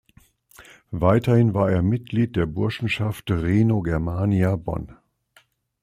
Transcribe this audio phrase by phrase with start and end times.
[0.89, 4.95] Weiterhin war er Mitglied der Burschenschaft Rheno-Germania Bonn.